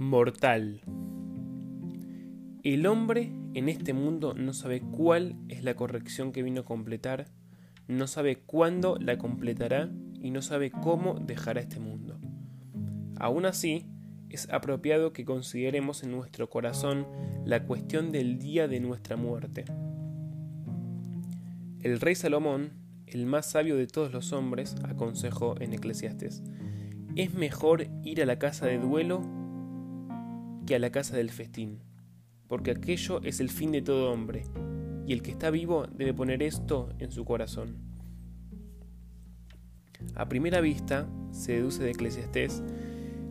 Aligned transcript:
Mortal. 0.00 0.80
El 2.62 2.86
hombre 2.86 3.34
en 3.52 3.68
este 3.68 3.92
mundo 3.92 4.32
no 4.32 4.54
sabe 4.54 4.80
cuál 4.80 5.36
es 5.50 5.62
la 5.62 5.74
corrección 5.74 6.32
que 6.32 6.42
vino 6.42 6.62
a 6.62 6.64
completar, 6.64 7.26
no 7.86 8.06
sabe 8.06 8.36
cuándo 8.36 8.96
la 8.98 9.18
completará 9.18 9.90
y 10.18 10.30
no 10.30 10.40
sabe 10.40 10.70
cómo 10.70 11.20
dejará 11.20 11.60
este 11.60 11.80
mundo. 11.80 12.18
Aún 13.16 13.44
así, 13.44 13.84
es 14.30 14.48
apropiado 14.48 15.12
que 15.12 15.26
consideremos 15.26 16.02
en 16.02 16.12
nuestro 16.12 16.48
corazón 16.48 17.06
la 17.44 17.64
cuestión 17.64 18.10
del 18.10 18.38
día 18.38 18.68
de 18.68 18.80
nuestra 18.80 19.18
muerte. 19.18 19.66
El 21.82 22.00
rey 22.00 22.14
Salomón, 22.14 22.70
el 23.06 23.26
más 23.26 23.50
sabio 23.50 23.76
de 23.76 23.86
todos 23.86 24.14
los 24.14 24.32
hombres, 24.32 24.76
aconsejó 24.82 25.60
en 25.60 25.74
Eclesiastes, 25.74 26.42
es 27.16 27.34
mejor 27.34 27.86
ir 28.02 28.22
a 28.22 28.26
la 28.26 28.38
casa 28.38 28.64
de 28.64 28.78
duelo 28.78 29.39
a 30.74 30.78
la 30.78 30.90
casa 30.90 31.16
del 31.16 31.30
festín, 31.30 31.80
porque 32.48 32.70
aquello 32.70 33.20
es 33.22 33.40
el 33.40 33.50
fin 33.50 33.72
de 33.72 33.82
todo 33.82 34.12
hombre, 34.12 34.44
y 35.06 35.12
el 35.12 35.22
que 35.22 35.30
está 35.30 35.50
vivo 35.50 35.86
debe 35.86 36.14
poner 36.14 36.42
esto 36.42 36.90
en 36.98 37.10
su 37.10 37.24
corazón. 37.24 37.76
A 40.14 40.28
primera 40.28 40.60
vista, 40.60 41.08
se 41.32 41.52
deduce 41.52 41.82
de 41.82 41.90
Eclesiastés 41.90 42.62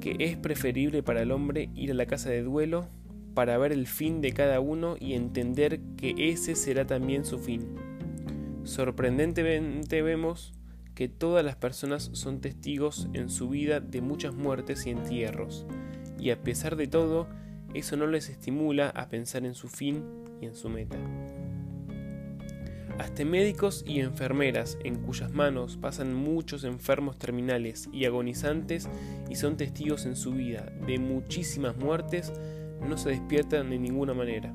que 0.00 0.16
es 0.18 0.36
preferible 0.36 1.02
para 1.02 1.22
el 1.22 1.30
hombre 1.30 1.70
ir 1.74 1.92
a 1.92 1.94
la 1.94 2.06
casa 2.06 2.30
de 2.30 2.42
duelo 2.42 2.88
para 3.34 3.56
ver 3.58 3.70
el 3.70 3.86
fin 3.86 4.20
de 4.20 4.32
cada 4.32 4.58
uno 4.58 4.96
y 4.98 5.12
entender 5.12 5.80
que 5.96 6.14
ese 6.30 6.56
será 6.56 6.86
también 6.86 7.24
su 7.24 7.38
fin. 7.38 7.76
Sorprendentemente 8.64 10.02
vemos 10.02 10.52
que 10.94 11.08
todas 11.08 11.44
las 11.44 11.56
personas 11.56 12.10
son 12.12 12.40
testigos 12.40 13.08
en 13.12 13.28
su 13.28 13.48
vida 13.48 13.80
de 13.80 14.00
muchas 14.00 14.34
muertes 14.34 14.86
y 14.86 14.90
entierros, 14.90 15.66
y 16.20 16.30
a 16.30 16.42
pesar 16.42 16.76
de 16.76 16.86
todo, 16.86 17.26
eso 17.74 17.96
no 17.96 18.06
les 18.06 18.28
estimula 18.28 18.90
a 18.90 19.08
pensar 19.08 19.44
en 19.44 19.54
su 19.54 19.68
fin 19.68 20.04
y 20.40 20.46
en 20.46 20.54
su 20.54 20.68
meta. 20.68 20.96
Hasta 22.98 23.24
médicos 23.24 23.82
y 23.86 24.00
enfermeras 24.00 24.76
en 24.84 24.96
cuyas 24.96 25.32
manos 25.32 25.78
pasan 25.78 26.14
muchos 26.14 26.64
enfermos 26.64 27.18
terminales 27.18 27.88
y 27.92 28.04
agonizantes 28.04 28.90
y 29.30 29.36
son 29.36 29.56
testigos 29.56 30.04
en 30.04 30.16
su 30.16 30.32
vida 30.32 30.70
de 30.86 30.98
muchísimas 30.98 31.78
muertes, 31.78 32.32
no 32.86 32.98
se 32.98 33.10
despiertan 33.10 33.70
de 33.70 33.78
ninguna 33.78 34.12
manera. 34.12 34.52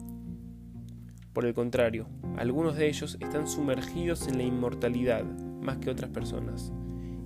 Por 1.33 1.45
el 1.45 1.55
contrario, 1.55 2.07
algunos 2.38 2.75
de 2.75 2.88
ellos 2.88 3.17
están 3.19 3.47
sumergidos 3.47 4.27
en 4.27 4.38
la 4.38 4.44
inmortalidad 4.44 5.23
más 5.23 5.77
que 5.77 5.89
otras 5.89 6.11
personas. 6.11 6.72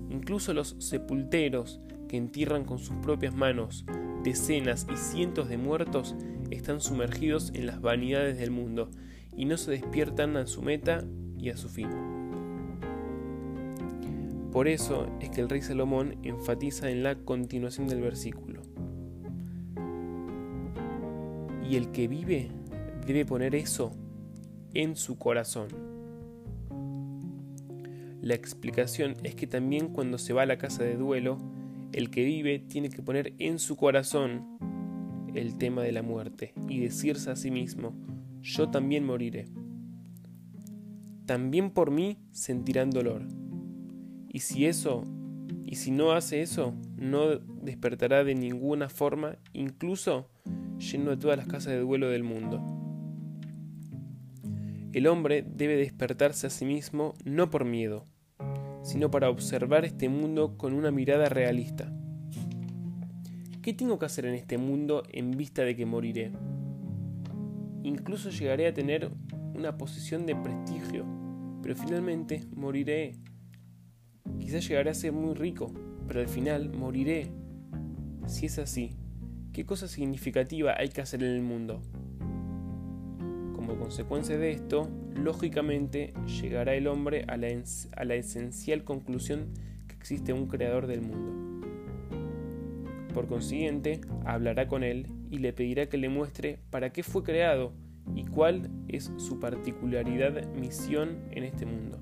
Incluso 0.09 0.53
los 0.53 0.77
sepulteros 0.79 1.81
que 2.07 2.17
entierran 2.17 2.63
con 2.63 2.79
sus 2.79 2.95
propias 2.97 3.35
manos 3.35 3.85
decenas 4.23 4.87
y 4.91 4.97
cientos 4.97 5.49
de 5.49 5.57
muertos 5.57 6.15
están 6.51 6.81
sumergidos 6.81 7.51
en 7.53 7.65
las 7.65 7.81
vanidades 7.81 8.37
del 8.37 8.51
mundo 8.51 8.89
y 9.35 9.45
no 9.45 9.57
se 9.57 9.71
despiertan 9.71 10.37
a 10.37 10.47
su 10.47 10.61
meta 10.61 11.05
y 11.37 11.49
a 11.49 11.57
su 11.57 11.69
fin. 11.69 11.89
Por 14.51 14.67
eso 14.67 15.07
es 15.19 15.29
que 15.29 15.41
el 15.41 15.49
rey 15.49 15.61
Salomón 15.61 16.17
enfatiza 16.23 16.89
en 16.89 17.03
la 17.03 17.15
continuación 17.15 17.87
del 17.87 18.01
versículo. 18.01 18.63
Y 21.69 21.75
el 21.75 21.91
que 21.91 22.07
vive 22.07 22.49
debe 23.05 23.25
poner 23.25 23.53
eso 23.53 23.91
en 24.73 24.95
su 24.95 25.17
corazón. 25.19 25.67
La 28.21 28.33
explicación 28.33 29.15
es 29.23 29.35
que 29.35 29.47
también 29.47 29.89
cuando 29.89 30.17
se 30.17 30.33
va 30.33 30.41
a 30.41 30.47
la 30.47 30.57
casa 30.57 30.83
de 30.83 30.97
duelo, 30.97 31.37
el 31.99 32.09
que 32.09 32.23
vive 32.23 32.59
tiene 32.59 32.89
que 32.89 33.01
poner 33.01 33.33
en 33.39 33.59
su 33.59 33.75
corazón 33.75 34.57
el 35.35 35.57
tema 35.57 35.83
de 35.83 35.91
la 35.91 36.01
muerte 36.01 36.53
y 36.69 36.79
decirse 36.79 37.29
a 37.29 37.35
sí 37.35 37.51
mismo, 37.51 37.93
yo 38.41 38.69
también 38.69 39.05
moriré. 39.05 39.49
También 41.25 41.71
por 41.71 41.91
mí 41.91 42.17
sentirán 42.31 42.89
dolor. 42.89 43.27
Y 44.29 44.39
si 44.39 44.65
eso, 44.65 45.03
y 45.65 45.75
si 45.75 45.91
no 45.91 46.13
hace 46.13 46.41
eso, 46.41 46.73
no 46.95 47.37
despertará 47.37 48.23
de 48.23 48.33
ninguna 48.33 48.87
forma, 48.87 49.37
incluso 49.51 50.29
yendo 50.77 51.11
a 51.11 51.19
todas 51.19 51.37
las 51.37 51.47
casas 51.47 51.73
de 51.73 51.81
duelo 51.81 52.07
del 52.07 52.23
mundo. 52.23 52.65
El 54.93 55.05
hombre 55.05 55.45
debe 55.45 55.75
despertarse 55.75 56.47
a 56.47 56.49
sí 56.49 56.63
mismo 56.63 57.13
no 57.25 57.49
por 57.49 57.65
miedo, 57.65 58.05
sino 58.89 59.11
para 59.11 59.29
observar 59.29 59.85
este 59.85 60.09
mundo 60.09 60.57
con 60.57 60.73
una 60.73 60.89
mirada 60.89 61.29
realista. 61.29 61.93
¿Qué 63.61 63.71
tengo 63.71 63.99
que 63.99 64.07
hacer 64.07 64.25
en 64.25 64.33
este 64.33 64.57
mundo 64.57 65.03
en 65.11 65.29
vista 65.29 65.61
de 65.61 65.75
que 65.75 65.85
moriré? 65.85 66.31
Incluso 67.83 68.31
llegaré 68.31 68.65
a 68.65 68.73
tener 68.73 69.11
una 69.53 69.77
posición 69.77 70.25
de 70.25 70.35
prestigio, 70.35 71.05
pero 71.61 71.75
finalmente 71.75 72.41
moriré. 72.55 73.13
Quizás 74.39 74.67
llegaré 74.67 74.89
a 74.89 74.95
ser 74.95 75.11
muy 75.11 75.35
rico, 75.35 75.71
pero 76.07 76.21
al 76.21 76.27
final 76.27 76.71
moriré. 76.71 77.31
Si 78.25 78.47
es 78.47 78.57
así, 78.57 78.95
¿qué 79.53 79.67
cosa 79.67 79.87
significativa 79.87 80.73
hay 80.75 80.89
que 80.89 81.01
hacer 81.01 81.21
en 81.21 81.35
el 81.35 81.43
mundo? 81.43 81.83
Como 83.53 83.77
consecuencia 83.77 84.35
de 84.35 84.49
esto, 84.49 84.89
lógicamente 85.15 86.13
llegará 86.41 86.75
el 86.75 86.87
hombre 86.87 87.25
a 87.27 87.37
la, 87.37 88.15
esencial 88.15 88.83
conclusión 88.83 89.53
que 89.87 89.95
existe 89.95 90.33
un 90.33 90.47
creador 90.47 90.87
del 90.87 91.01
mundo. 91.01 91.67
Por 93.13 93.27
consiguiente, 93.27 94.01
hablará 94.25 94.67
con 94.67 94.83
él 94.83 95.07
y 95.29 95.39
le 95.39 95.53
pedirá 95.53 95.87
que 95.87 95.97
le 95.97 96.09
muestre 96.09 96.59
para 96.69 96.91
qué 96.91 97.03
fue 97.03 97.23
creado 97.23 97.73
y 98.15 98.25
cuál 98.25 98.69
es 98.87 99.11
su 99.17 99.39
particularidad 99.39 100.47
misión 100.53 101.19
en 101.31 101.43
este 101.43 101.65
mundo. 101.65 101.99